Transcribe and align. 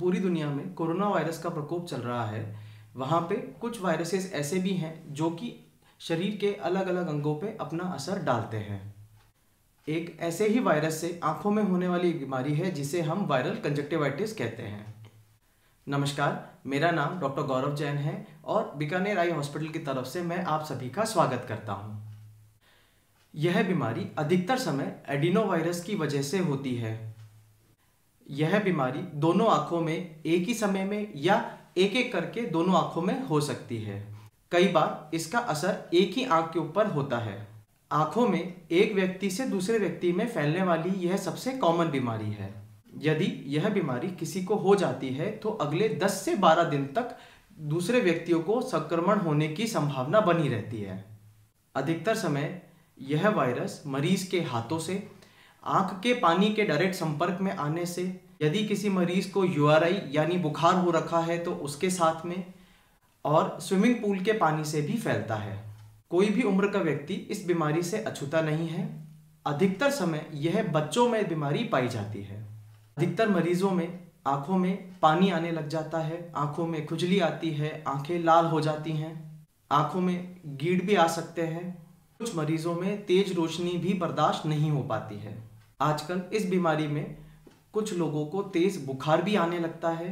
पूरी 0.00 0.20
दुनिया 0.20 0.48
में 0.50 0.74
कोरोना 0.74 1.08
वायरस 1.08 1.38
का 1.38 1.48
प्रकोप 1.48 1.86
चल 1.86 1.96
रहा 1.96 2.24
है, 2.26 2.56
वहाँ 2.96 3.20
पे 3.20 3.34
कुछ 3.34 3.80
वायरसेस 3.82 4.32
ऐसे 4.34 4.58
भी 4.58 4.70
हैं 4.70 5.14
जो 5.14 5.30
कि 5.30 5.52
शरीर 6.00 6.36
के 6.36 6.54
अलग 6.54 6.86
अलग 6.86 7.06
अंगों 7.06 7.34
पे 7.34 7.56
अपना 7.60 7.84
असर 7.84 8.18
डालते 8.18 8.56
हैं। 8.56 8.94
एक 9.88 10.16
ऐसे 10.20 10.48
ही 10.48 10.60
वायरस 10.60 11.00
से 11.00 11.20
आँखों 11.24 11.50
में 11.50 11.62
होने 11.62 11.88
वाली 11.88 12.12
बीमारी 12.12 12.54
है 12.54 12.70
जिसे 12.70 13.00
हम 13.02 13.26
वायरल 13.26 13.54
कंजक्टिवाइटिस 13.54 14.34
कहते 14.34 14.62
हैं। 14.62 14.94
नमस्कार, 15.88 16.60
मेरा 16.66 16.90
नाम 16.90 17.18
डॉक्टर 17.20 17.42
गौरव 17.42 17.74
जैन 17.76 17.96
है 17.96 18.26
और 18.44 18.72
बीकानेर 18.76 19.18
आई 19.18 19.30
हॉस्पिटल 19.30 19.68
की 19.68 19.78
तरफ़ 19.78 20.06
से 20.06 20.22
मैं 20.22 20.44
आप 20.44 20.64
सभी 20.64 20.90
का 20.90 21.04
स्वागत 21.04 21.46
करता 21.48 21.72
हूँ। 21.72 22.02
यह 23.34 23.62
बीमारी 23.62 24.06
अधिकतर 24.18 24.58
समय 24.58 25.02
एडिनो 25.08 25.44
वायरस 25.44 25.84
की 25.84 25.94
वजह 25.94 26.22
से 26.22 26.38
होती 26.38 26.74
है। 26.74 27.13
यह 28.26 28.58
बीमारी 28.58 29.00
दोनों 29.14 29.48
आँखों 29.48 29.80
में, 29.80 30.22
एक 30.26 30.46
ही 30.46 30.54
समय 30.54 30.84
में 30.84 31.12
या 31.16 31.36
एक 31.78 31.96
एक 31.96 32.12
करके 32.12 32.42
दोनों 32.42 32.76
आँखों 32.76 33.02
में 33.02 33.22
हो 33.22 33.40
सकती 33.40 33.78
है। 33.78 34.02
कई 34.52 34.68
बार 34.68 35.10
इसका 35.14 35.38
असर 35.38 35.90
एक 35.94 36.12
ही 36.12 36.24
आँख 36.24 36.52
के 36.52 36.58
ऊपर 36.58 36.86
होता 36.86 37.18
है। 37.18 37.36
आँखों 37.90 38.26
में 38.28 38.54
एक 38.70 38.94
व्यक्ति 38.94 39.30
से 39.30 39.46
दूसरे 39.46 39.78
व्यक्ति 39.78 40.12
में 40.12 40.26
फैलने 40.28 40.62
वाली 40.62 40.90
यह 41.06 41.16
सबसे 41.16 41.52
कॉमन 41.52 41.90
बीमारी 41.90 42.30
है। 42.30 42.52
यदि 43.02 43.26
यह 43.46 43.68
बीमारी 43.68 44.10
किसी 44.10 44.44
को 44.44 44.54
हो 44.54 44.74
जाती 44.74 45.08
है 45.08 45.30
तो 45.36 45.48
अगले 45.60 45.88
10 46.02 46.20
से 46.24 46.34
12 46.36 46.64
दिन 46.64 46.84
तक 46.86 47.16
दूसरे 47.60 48.00
व्यक्तियों 48.00 48.40
को 48.40 48.60
संक्रमण 48.62 49.18
होने 49.18 49.48
की 49.48 49.66
संभावना 49.66 50.20
बनी 50.20 50.48
रहती 50.48 50.80
है। 50.80 51.04
अधिकतर 51.74 52.14
समय 52.14 52.62
यह 52.98 53.28
वायरस 53.28 53.82
मरीज़ 53.86 54.30
के 54.30 54.40
हाथों 54.42 54.78
से 54.78 54.94
आँख 55.64 55.92
के 56.02 56.12
पानी 56.14 56.48
के 56.50 56.64
डायरेक्ट 56.64 56.94
संपर्क 56.94 57.38
में 57.40 57.52
आने 57.52 57.86
से 57.86 58.02
यदि 58.42 58.64
किसी 58.64 58.88
मरीज़ 58.88 59.30
को 59.32 59.44
यूआरआई 59.44 60.00
यानी 60.10 60.36
बुखार 60.38 60.74
हो 60.74 60.90
रखा 60.90 61.18
है 61.18 61.38
तो 61.38 61.52
उसके 61.52 61.90
साथ 61.90 62.26
में 62.26 62.44
और 63.24 63.56
स्विमिंग 63.60 63.94
पूल 63.94 64.18
के 64.18 64.32
पानी 64.32 64.64
से 64.64 64.82
भी 64.82 64.96
फैलता 64.96 65.34
है। 65.34 65.58
कोई 66.10 66.28
भी 66.28 66.42
उम्र 66.42 66.68
का 66.68 66.78
व्यक्ति 66.78 67.14
इस 67.14 67.46
बीमारी 67.46 67.82
से 67.82 67.98
अछूता 67.98 68.40
नहीं 68.40 68.68
है। 68.68 68.88
अधिकतर 69.46 69.90
समय 69.90 70.26
यह 70.34 70.62
बच्चों 70.62 71.08
में 71.08 71.28
बीमारी 71.28 71.64
पाई 71.64 71.88
जाती 71.88 72.22
है। 72.22 72.42
अधिकतर 72.96 73.28
मरीजों 73.28 73.70
में 73.70 73.98
आँखों 74.26 74.58
में 74.58 74.76
पानी 75.02 75.30
आने 75.30 75.52
लग 75.52 75.68
जाता 75.68 75.98
है। 75.98 76.32
आँखों 76.36 76.66
में 76.66 76.86
खुजली 76.86 77.20
आती 77.20 77.50
है, 77.50 77.84
आँखें 77.88 78.18
लाल 78.18 78.46
हो 78.46 78.60
जाती 78.60 78.92
हैं, 78.92 79.46
आँखों 79.70 80.00
में 80.00 80.40
गीड़ 80.46 80.82
भी 80.82 80.94
आ 80.94 81.06
सकते 81.06 81.42
हैं। 81.42 81.64
कुछ 82.20 82.36
मरीजों 82.36 82.74
में 82.74 83.04
तेज 83.06 83.32
रोशनी 83.32 83.76
भी 83.78 83.94
बर्दाश्त 83.94 84.46
नहीं 84.46 84.70
हो 84.70 84.82
पाती 84.82 85.18
है। 85.18 85.53
आजकल 85.84 86.22
इस 86.32 86.48
बीमारी 86.50 86.86
में 86.86 87.16
कुछ 87.72 87.92
लोगों 87.92 88.24
को 88.26 88.42
तेज 88.42 88.84
बुखार 88.86 89.22
भी 89.22 89.34
आने 89.36 89.58
लगता 89.58 89.88
है, 89.90 90.10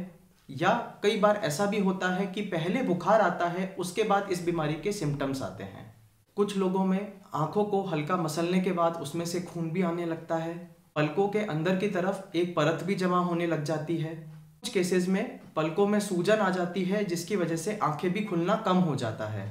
या 0.49 0.69
कई 1.03 1.19
बार 1.19 1.39
ऐसा 1.43 1.65
भी 1.65 1.79
होता 1.79 2.13
है 2.15 2.25
कि 2.27 2.41
पहले 2.41 2.81
बुखार 2.83 3.21
आता 3.21 3.47
है, 3.47 3.75
उसके 3.79 4.03
बाद 4.03 4.27
इस 4.31 4.43
बीमारी 4.45 4.73
के 4.73 4.91
सिम्टम्स 4.91 5.41
आते 5.41 5.63
हैं। 5.63 5.91
कुछ 6.37 6.57
लोगों 6.57 6.85
में 6.85 7.13
आँखों 7.35 7.63
को 7.63 7.81
हल्का 7.83 8.17
मसलने 8.17 8.59
के 8.59 8.71
बाद 8.71 8.95
उसमें 8.97 9.25
से 9.25 9.41
खून 9.41 9.69
भी 9.71 9.81
आने 9.81 10.05
लगता 10.05 10.35
है, 10.35 10.53
पलकों 10.95 11.27
के 11.27 11.39
अंदर 11.47 11.75
की 11.75 11.87
तरफ़ 11.87 12.37
एक 12.37 12.55
परत 12.55 12.83
भी 12.83 12.95
जमा 12.95 13.19
होने 13.19 13.47
लग 13.47 13.63
जाती 13.63 13.97
है। 13.97 14.15
कुछ 14.15 14.69
केसेस 14.69 15.07
में 15.07 15.39
पलकों 15.55 15.87
में 15.87 15.99
सूजन 15.99 16.33
आ 16.33 16.49
जाती 16.49 16.83
है, 16.83 17.03
जिसकी 17.05 17.35
वजह 17.35 17.55
से 17.55 17.77
आँखें 17.83 18.11
भी 18.13 18.21
खुलना 18.21 18.55
कम 18.65 18.77
हो 18.79 18.95
जाता 18.95 19.27
है। 19.27 19.47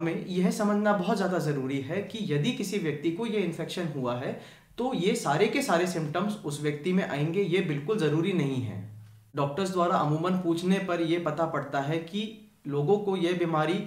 हमें 0.00 0.26
यह 0.26 0.50
समझना 0.50 0.92
बहुत 0.92 1.16
ज़्यादा 1.16 1.38
ज़रूरी 1.38 1.80
है 1.80 2.02
कि 2.02 2.18
यदि 2.32 2.52
किसी 2.52 2.78
व्यक्ति 2.78 3.10
को 3.10 3.26
यह 3.26 3.44
इन्फेक्शन 3.44 3.88
हुआ 3.96 4.14
है 4.16 4.40
तो 4.78 4.92
ये 4.94 5.14
सारे 5.14 5.46
के 5.46 5.62
सारे 5.62 5.86
सिम्टम्स 5.86 6.36
उस 6.44 6.60
व्यक्ति 6.62 6.92
में 6.92 7.04
आएँगे, 7.04 7.42
ये 7.42 7.60
बिल्कुल 7.60 7.98
ज़रूरी 7.98 8.32
नहीं 8.32 8.62
है। 8.62 8.82
डॉक्टर्स 9.36 9.70
द्वारा 9.72 9.96
अमूमन 9.96 10.38
पूछने 10.38 10.78
पर 10.78 11.00
यह 11.00 11.22
पता 11.24 11.46
पड़ता 11.46 11.80
है 11.80 11.98
कि 11.98 12.50
लोगों 12.66 12.98
को 12.98 13.16
यह 13.16 13.38
बीमारी 13.38 13.84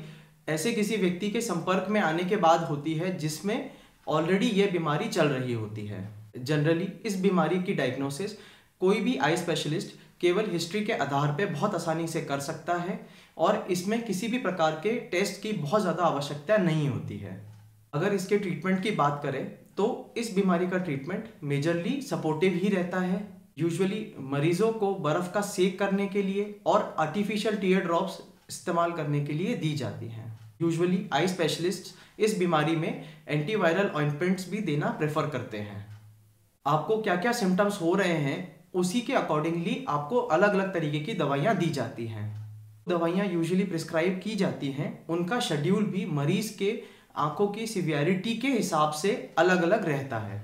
ऐसे 0.49 0.71
किसी 0.71 0.97
व्यक्ति 0.97 1.29
के 1.31 1.41
संपर्क 1.41 1.87
में 1.89 1.99
आने 2.01 2.23
के 2.23 2.35
बाद 2.35 2.63
होती 2.63 2.93
है, 2.93 3.17
जिसमें 3.17 3.69
ऑलरेडी 4.07 4.45
ये 4.45 4.67
बीमारी 4.67 5.07
चल 5.07 5.27
रही 5.27 5.53
होती 5.53 5.85
है। 5.85 6.07
जनरली 6.37 6.87
इस 7.05 7.19
बीमारी 7.21 7.63
की 7.63 7.73
डायग्नोसिस 7.73 8.37
कोई 8.81 8.99
भी 8.99 9.17
आई 9.17 9.37
स्पेशलिस्ट 9.37 9.95
केवल 10.21 10.49
हिस्ट्री 10.51 10.83
के 10.85 10.93
आधार 10.93 11.31
पर 11.31 11.45
बहुत 11.45 11.75
आसानी 11.75 12.07
से 12.07 12.21
कर 12.21 12.39
सकता 12.39 12.73
है 12.73 12.99
और 13.37 13.65
इसमें 13.71 14.01
किसी 14.05 14.27
भी 14.27 14.37
प्रकार 14.37 14.79
के 14.83 14.95
टेस्ट 15.09 15.41
की 15.41 15.51
बहुत 15.53 15.81
ज़्यादा 15.81 16.03
आवश्यकता 16.03 16.57
नहीं 16.57 16.87
होती 16.89 17.17
है। 17.17 17.35
अगर 17.93 18.13
इसके 18.13 18.37
ट्रीटमेंट 18.37 18.81
की 18.83 18.91
बात 18.91 19.19
करें 19.23 19.43
तो 19.77 20.13
इस 20.17 20.33
बीमारी 20.35 20.67
का 20.67 20.77
ट्रीटमेंट 20.77 21.25
मेजरली 21.43 22.01
सपोर्टिव 22.01 22.53
ही 22.53 22.69
रहता 22.69 22.99
है। 22.99 23.27
यूजुअली 23.59 24.15
मरीजों 24.19 24.71
को 24.71 24.93
बर्फ़ 24.95 25.31
का 25.33 25.41
सेक 25.41 25.77
करने 25.79 26.07
के 26.07 26.21
लिए 26.21 26.59
और 26.65 26.95
आर्टिफिशियल 26.99 27.57
टीयर 27.57 27.81
ड्रॉप्स 27.81 28.19
इस्तेमाल 28.49 28.91
करने 28.91 29.25
के 29.25 29.33
लिए 29.33 29.55
दी 29.55 29.73
जाती 29.73 30.07
हैं। 30.07 30.25
यूजुअली 30.61 31.05
आई 31.13 31.27
स्पेशलिस्ट 31.27 31.95
इस 32.19 32.37
बीमारी 32.39 32.75
में 32.75 33.03
एंटीवायरल 33.27 33.87
ऑइंटमेंट्स 33.87 34.49
भी 34.49 34.59
देना 34.61 34.89
प्रेफर 34.89 35.29
करते 35.29 35.57
हैं। 35.57 35.85
आपको 36.65 37.01
क्या 37.01 37.15
क्या 37.15 37.31
सिम्टम्स 37.31 37.81
हो 37.81 37.93
रहे 37.95 38.17
हैं, 38.17 38.55
उसी 38.73 39.01
के 39.01 39.13
अकॉर्डिंगली 39.13 39.85
आपको 39.89 40.17
अलग 40.17 40.53
अलग 40.53 40.73
तरीके 40.73 40.99
की 40.99 41.13
दवाइयाँ 41.13 41.55
दी 41.57 41.69
जाती 41.69 42.07
हैं। 42.07 42.25
दवाइयाँ 42.89 43.27
यूजुअली 43.27 43.63
प्रिस्क्राइब 43.63 44.19
की 44.23 44.35
जाती 44.35 44.71
हैं, 44.71 45.07
उनका 45.07 45.39
शेड्यूल 45.39 45.83
भी 45.83 46.05
मरीज़ 46.05 46.57
के 46.57 46.71
आँखों 47.17 47.47
की 47.47 47.67
सिवियरिटी 47.67 48.35
के 48.37 48.47
हिसाब 48.47 48.91
से 48.91 49.11
अलग 49.37 49.63
अलग 49.63 49.85
रहता 49.85 50.17
है। 50.19 50.41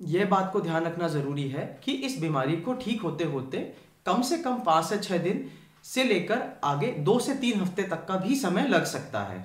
यह 0.00 0.26
बात 0.26 0.50
को 0.52 0.60
ध्यान 0.60 0.84
रखना 0.84 1.08
ज़रूरी 1.08 1.48
है 1.48 1.64
कि 1.84 1.92
इस 1.92 2.20
बीमारी 2.20 2.56
को 2.56 2.74
ठीक 2.74 3.02
होते 3.02 3.24
होते 3.24 3.58
कम 4.06 4.22
से 4.22 4.38
कम 4.38 4.60
पाँच 4.60 4.84
से 4.84 4.98
छः 4.98 5.18
दिन 5.18 5.44
से 5.84 6.04
लेकर 6.04 6.42
आगे 6.64 6.86
दो 7.00 7.18
से 7.18 7.34
तीन 7.34 7.60
हफ़्ते 7.60 7.82
तक 7.82 8.06
का 8.06 8.16
भी 8.16 8.36
समय 8.36 8.68
लग 8.68 8.84
सकता 8.84 9.22
है। 9.22 9.44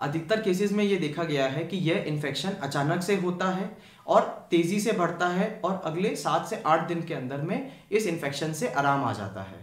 अधिकतर 0.00 0.42
केसेस 0.42 0.72
में 0.72 0.84
ये 0.84 0.96
देखा 0.96 1.24
गया 1.24 1.46
है 1.46 1.64
कि 1.64 1.76
यह 1.76 2.04
इन्फेक्शन 2.08 2.50
अचानक 2.62 3.02
से 3.02 3.16
होता 3.16 3.48
है 3.48 3.70
और 4.06 4.22
तेज़ी 4.50 4.80
से 4.80 4.92
बढ़ता 4.92 5.28
है 5.28 5.60
और 5.64 5.80
अगले 5.84 6.14
सात 6.16 6.46
से 6.46 6.62
आठ 6.66 6.86
दिन 6.88 7.02
के 7.02 7.14
अंदर 7.14 7.42
में 7.42 7.72
इस 7.92 8.06
इन्फेक्शन 8.06 8.52
से 8.52 8.68
आराम 8.68 9.04
आ 9.04 9.12
जाता 9.12 9.42
है। 9.42 9.58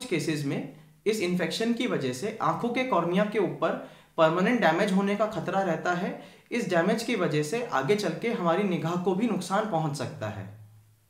कुछ 0.00 0.08
केसेस 0.10 0.44
में 0.44 0.74
इस 1.06 1.20
इन्फेक्शन 1.20 1.72
की 1.72 1.86
वजह 1.86 2.12
से 2.12 2.38
आँखों 2.42 2.68
के 2.68 2.84
कॉर्निया 2.84 3.24
के 3.24 3.38
ऊपर 3.38 3.88
परमानेंट 4.18 4.60
डैमेज 4.60 4.92
होने 4.92 5.16
का 5.16 5.26
खतरा 5.28 5.60
रहता 5.62 5.92
है, 5.92 6.22
इस 6.50 6.68
डैमेज 6.70 7.02
की 7.02 7.14
वजह 7.16 7.42
से 7.42 7.64
आगे 7.74 7.96
चल 7.96 8.12
के 8.22 8.32
हमारी 8.32 8.62
निगाह 8.64 8.96
को 9.02 9.14
भी 9.14 9.26
नुकसान 9.26 9.70
पहुँच 9.70 9.96
सकता 9.96 10.28
है। 10.28 10.48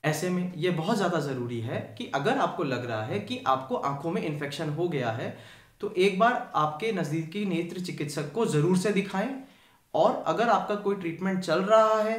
ऐसे 0.05 0.31
में 0.31 0.53
यह 0.57 0.77
बहुत 0.77 0.97
ज़्यादा 0.97 1.19
ज़रूरी 1.21 1.61
है 1.61 1.79
कि 1.99 2.11
अगर 2.15 2.39
आपको 2.39 2.65
लग 2.65 2.87
रहा 2.87 3.05
है 3.05 3.19
कि 3.21 3.43
आपको 3.47 3.77
आँखों 3.77 4.11
में 4.11 4.23
इन्फेक्शन 4.23 4.71
हो 4.71 4.89
गया 4.89 5.11
है 5.13 5.37
तो 5.81 5.93
एक 5.99 6.19
बार 6.19 6.53
आपके 6.57 6.93
नज़दीकी 6.93 7.45
नेत्र 7.47 7.81
चिकित्सक 7.81 8.33
को 8.33 8.47
ज़रूर 8.47 8.77
से 8.79 8.91
दिखाएँ। 8.93 9.35
और 9.95 10.23
अगर 10.27 10.49
आपका 10.49 10.75
कोई 10.77 10.97
ट्रीटमेंट 10.97 11.41
चल 11.41 11.63
रहा 11.63 12.01
है 12.03 12.19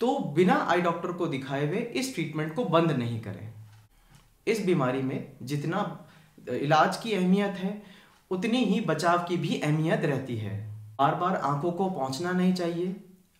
तो 0.00 0.18
बिना 0.34 0.54
आई 0.70 0.80
डॉक्टर 0.80 1.12
को 1.12 1.26
दिखाए 1.26 1.66
हुए 1.66 1.78
इस 1.96 2.14
ट्रीटमेंट 2.14 2.54
को 2.54 2.64
बंद 2.66 2.90
नहीं 2.92 3.20
करें। 3.20 3.52
इस 4.46 4.64
बीमारी 4.66 5.02
में 5.02 5.36
जितना 5.42 6.08
इलाज 6.52 6.96
की 6.96 7.12
अहमियत 7.12 7.54
है 7.58 7.70
उतनी 8.30 8.64
ही 8.64 8.80
बचाव 8.80 9.18
की 9.18 9.36
भी 9.36 9.60
अहमियत 9.60 10.04
रहती 10.04 10.36
है। 10.36 10.58
बार 10.98 11.14
बार 11.14 11.36
आँखों 11.36 11.72
को 11.72 11.88
पहुँचना 11.90 12.32
नहीं 12.32 12.52
चाहिए। 12.54 12.94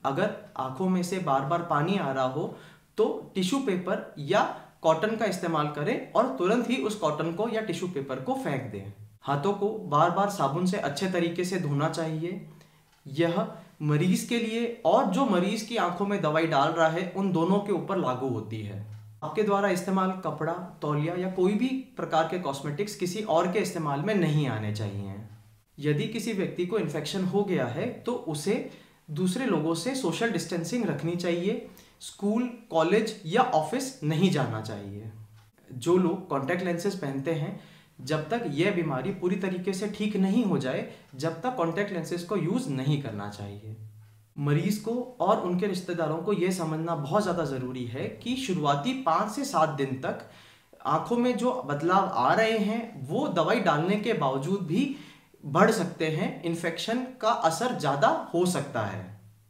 अगर 0.05 0.35
आँखों 0.57 0.89
में 0.89 1.03
से 1.03 1.19
बार 1.19 1.45
बार 1.45 1.63
पानी 1.63 1.97
आ 1.99 2.11
रहा 2.13 2.25
हो 2.25 2.55
तो 2.99 3.33
टिश्यू 3.35 3.59
पेपर 3.59 4.15
या 4.19 4.43
कॉटन 4.83 5.17
का 5.17 5.25
इस्तेमाल 5.25 5.69
करें 5.69 6.13
और 6.13 6.27
तुरंत 6.39 6.71
ही 6.71 6.77
उस 6.77 6.95
कॉटन 6.95 7.33
को 7.33 7.49
या 7.49 7.61
टिश्यू 7.61 7.89
पेपर 7.89 8.21
को 8.21 8.35
फेंक 8.35 8.71
दें। 8.73 8.93
हाथों 9.23 9.53
को 9.53 9.69
बार 9.89 10.11
बार 10.11 10.31
साबुन 10.31 10.67
से 10.67 10.77
अच्छे 10.79 11.11
तरीके 11.11 11.45
से 11.45 11.61
धोना 11.61 11.89
चाहिए। 11.89 12.47
यह 13.07 13.47
मरीज़ 13.83 14.29
के 14.29 14.39
लिए 14.39 14.83
और 14.87 15.07
जो 15.07 15.25
मरीज़ 15.27 15.67
की 15.69 15.77
आँखों 15.77 16.07
में 16.07 16.21
दवाई 16.23 16.47
डाल 16.47 16.69
रहा 16.69 16.89
है, 16.89 17.13
उन 17.17 17.33
दोनों 17.33 17.59
के 17.59 17.73
ऊपर 17.73 17.97
लागू 17.97 18.29
होती 18.29 18.61
है। 18.63 18.96
आपके 19.27 19.43
द्वारा 19.43 19.69
इस्तेमाल 19.69 20.11
कपड़ा, 20.25 20.53
तौलिया 20.83 21.15
या 21.15 21.31
कोई 21.31 21.55
भी 21.55 21.69
प्रकार 21.97 22.29
के 22.29 22.39
कॉस्मेटिक्स 22.39 22.95
किसी 22.97 23.23
और 23.23 23.51
के 23.53 23.59
इस्तेमाल 23.59 24.01
में 24.01 24.15
नहीं 24.15 24.47
आने 24.49 24.75
चाहिए। 24.75 25.15
यदि 25.79 26.07
किसी 26.09 26.33
व्यक्ति 26.33 26.67
को 26.67 26.79
इन्फेक्शन 26.79 27.25
हो 27.25 27.43
गया 27.45 27.67
है 27.67 27.87
तो 28.03 28.13
उसे 28.29 28.55
दूसरे 29.11 29.47
लोगों 29.47 29.75
से 29.75 29.95
सोशल 29.95 30.31
डिस्टेंसिंग 30.31 30.85
रखनी 30.85 31.17
चाहिए। 31.17 31.67
स्कूल 32.01 32.49
कॉलेज 32.71 33.15
या 33.27 33.43
ऑफ़िस 33.55 33.99
नहीं 34.05 34.31
जाना 34.31 34.61
चाहिए। 34.61 35.11
जो 35.71 35.97
लोग 35.97 36.27
कॉन्टैक्ट 36.29 36.65
लेंसेज 36.65 36.99
पहनते 37.01 37.33
हैं, 37.33 37.61
जब 38.01 38.29
तक 38.29 38.45
यह 38.51 38.75
बीमारी 38.75 39.11
पूरी 39.13 39.37
तरीके 39.37 39.73
से 39.73 39.89
ठीक 39.89 40.17
नहीं 40.17 40.45
हो 40.45 40.59
जाए, 40.59 40.89
जब 41.15 41.41
तक 41.43 41.57
कॉन्टैक्ट 41.57 41.93
लेंसेज 41.93 42.23
को 42.23 42.37
यूज़ 42.37 42.69
नहीं 42.71 43.03
करना 43.03 43.29
चाहिए। 43.31 43.77
मरीज़ 44.37 44.83
को 44.85 44.93
और 45.21 45.41
उनके 45.41 45.67
रिश्तेदारों 45.67 46.17
को 46.19 46.33
यह 46.33 46.51
समझना 46.51 46.95
बहुत 46.97 47.23
ज़्यादा 47.23 47.45
ज़रूरी 47.45 47.85
है 47.87 48.07
कि 48.23 48.35
शुरुआती 48.37 48.93
पाँच 49.03 49.31
से 49.33 49.45
सात 49.45 49.69
दिन 49.69 50.01
तक 50.01 50.29
आँखों 50.87 51.17
में 51.17 51.37
जो 51.37 51.53
बदलाव 51.67 52.09
आ 52.09 52.33
रहे 52.35 52.59
हैं, 52.59 53.07
वो 53.09 53.27
दवाई 53.29 53.61
डालने 53.61 53.97
के 53.97 54.13
बावजूद 54.15 54.61
भी 54.63 54.97
बढ़ 55.45 55.71
सकते 55.71 56.07
हैं। 56.09 56.43
इन्फेक्शन 56.43 57.05
का 57.21 57.29
असर 57.29 57.79
ज़्यादा 57.79 58.09
हो 58.35 58.45
सकता 58.47 58.81
है। 58.83 59.05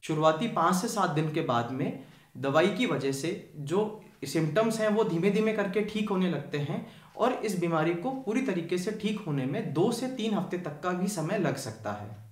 शुरुआती 0.04 0.48
पाँच 0.48 0.76
से 0.76 0.88
सात 0.88 1.10
दिन 1.10 1.32
के 1.32 1.40
बाद 1.42 1.70
में 1.72 2.02
दवाई 2.36 2.68
की 2.68 2.86
वजह 2.86 3.12
से 3.12 3.50
जो 3.56 4.02
सिम्टम्स 4.24 4.80
हैं, 4.80 4.88
वो 4.88 5.04
धीमे 5.04 5.30
धीमे 5.30 5.52
करके 5.52 5.80
ठीक 5.84 6.10
होने 6.10 6.30
लगते 6.30 6.58
हैं 6.58 6.86
और 7.16 7.32
इस 7.44 7.58
बीमारी 7.60 7.94
को 7.94 8.10
पूरी 8.22 8.42
तरीके 8.42 8.78
से 8.78 8.90
ठीक 8.92 9.20
होने 9.26 9.44
में 9.46 9.72
दो 9.72 9.90
से 9.92 10.08
तीन 10.08 10.34
हफ़्ते 10.34 10.58
तक 10.58 10.80
का 10.82 10.90
भी 10.92 11.08
समय 11.08 11.38
लग 11.38 11.56
सकता 11.58 11.92
है। 11.92 12.25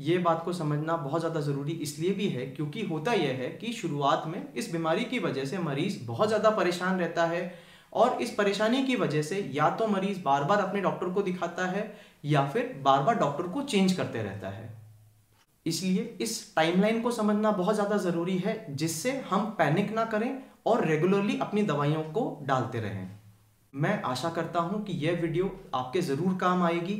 ये 0.00 0.18
बात 0.18 0.42
को 0.44 0.52
समझना 0.52 0.96
बहुत 0.96 1.20
ज़्यादा 1.20 1.40
ज़रूरी 1.40 1.72
इसलिए 1.82 2.12
भी 2.14 2.28
है 2.28 2.46
क्योंकि 2.46 2.82
होता 2.82 3.12
यह 3.12 3.36
है 3.36 3.48
कि 3.56 3.72
शुरुआत 3.72 4.24
में 4.26 4.52
इस 4.54 4.72
बीमारी 4.72 5.04
की 5.04 5.18
वजह 5.18 5.44
से 5.44 5.58
मरीज़ 5.58 5.98
बहुत 6.06 6.28
ज़्यादा 6.28 6.50
परेशान 6.50 6.98
रहता 7.00 7.26
है 7.26 7.42
और 7.92 8.22
इस 8.22 8.30
परेशानी 8.34 8.82
की 8.84 8.96
वजह 8.96 9.22
से 9.22 9.40
या 9.54 9.68
तो 9.70 9.86
मरीज़ 9.86 10.22
बार 10.22 10.44
बार 10.44 10.58
अपने 10.58 10.80
डॉक्टर 10.80 11.08
को 11.08 11.22
दिखाता 11.22 11.66
है 11.66 11.82
या 12.24 12.46
फिर 12.48 12.74
बार 12.84 13.02
बार 13.02 13.18
डॉक्टर 13.18 13.48
को 13.48 13.62
चेंज 13.64 13.92
करते 13.92 14.22
रहता 14.22 14.48
है। 14.48 14.68
इसलिए 15.66 16.02
इस 16.20 16.54
टाइमलाइन 16.56 17.00
को 17.02 17.10
समझना 17.10 17.50
बहुत 17.52 17.74
ज़्यादा 17.74 17.96
ज़रूरी 17.98 18.38
है 18.38 18.64
जिससे 18.72 19.12
हम 19.30 19.44
पैनिक 19.58 19.92
ना 19.92 20.04
करें 20.06 20.30
और 20.66 20.84
रेगुलरली 20.86 21.38
अपनी 21.38 21.62
दवाइयों 21.64 22.02
को 22.12 22.22
डालते 22.42 22.80
रहें। 22.80 23.08
मैं 23.74 24.02
आशा 24.04 24.30
करता 24.30 24.60
हूँ 24.60 24.82
कि 24.84 24.92
यह 24.98 25.20
वीडियो 25.22 25.50
आपके 25.74 26.00
ज़रूर 26.02 26.36
काम 26.36 26.62
आएगी। 26.62 26.96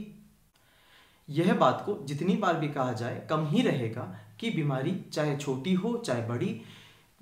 यह 1.31 1.55
बात 1.55 1.83
को 1.87 1.99
जितनी 2.05 2.35
बार 2.35 2.57
भी 2.57 2.69
कहा 2.69 2.93
जाए, 2.93 3.27
कम 3.31 3.47
ही 3.47 3.63
रहेगा 3.63 4.19
कि 4.41 4.51
बीमारी 4.51 5.05
चाहे 5.13 5.37
छोटी 5.37 5.75
हो, 5.75 5.97
चाहे 5.97 6.29
बड़ी, 6.29 6.61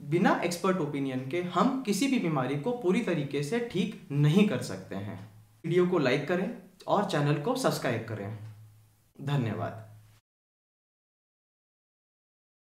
बिना 0.01 0.41
एक्सपर्ट 0.45 0.77
ओपिनियन 0.77 1.29
के 1.29 1.43
हम 1.43 1.83
किसी 1.83 2.09
भी 2.09 2.19
बीमारी 2.19 2.57
को 2.57 2.73
पूरी 2.73 3.01
तरीके 3.01 3.43
से 3.43 3.69
ठीक 3.73 4.09
नहीं 4.13 4.49
कर 4.49 4.59
सकते 4.59 4.95
हैं। 4.95 5.31
वीडियो 5.67 5.87
को 5.87 5.99
लाइक 5.99 6.29
करें 6.29 6.51
और 6.87 7.05
चैनल 7.05 7.35
को 7.35 7.57
सब्सक्राइब 7.57 8.07
करें। 8.09 8.39
धन्यवाद। 9.21 9.88